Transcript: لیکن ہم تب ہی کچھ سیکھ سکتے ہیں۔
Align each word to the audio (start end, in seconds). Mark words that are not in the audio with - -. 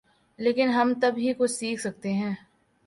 لیکن 0.39 0.69
ہم 0.69 0.93
تب 1.01 1.13
ہی 1.17 1.33
کچھ 1.37 1.51
سیکھ 1.51 1.81
سکتے 1.81 2.13
ہیں۔ 2.13 2.33